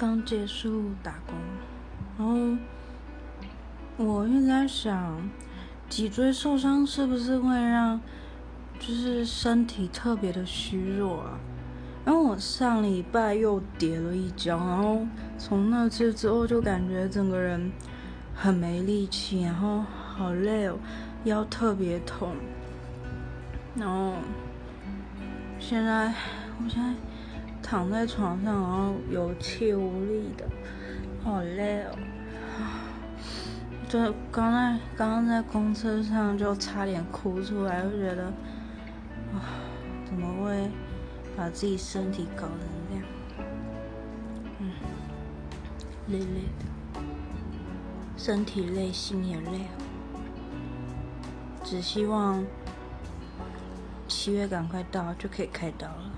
[0.00, 1.36] 刚结束打工，
[2.16, 2.58] 然后
[3.98, 5.28] 我一直在想，
[5.90, 8.00] 脊椎受伤是不是会让
[8.78, 11.38] 就是身体特别的虚弱啊？
[12.02, 17.70] 然后我上礼拜又跌了一跤，然后从那次之后就感觉整个人
[18.34, 19.84] 很没力气，然后
[20.16, 20.78] 好累哦，
[21.24, 22.34] 腰特别痛，
[23.74, 24.14] 然后
[25.58, 26.06] 现在
[26.64, 26.94] 我现在。
[27.70, 30.44] 躺在床上，然后有气无力的，
[31.22, 31.96] 好累哦！
[33.88, 38.24] 就刚在刚刚在公车上就差点哭出来，就觉得
[39.32, 39.54] 啊，
[40.04, 40.68] 怎么会
[41.36, 43.04] 把自己身体搞成这样？
[44.58, 44.72] 嗯，
[46.08, 47.00] 累累的，
[48.16, 49.60] 身体累，心也累。
[51.62, 52.44] 只希望
[54.08, 56.10] 七月赶快到，就可以开刀了。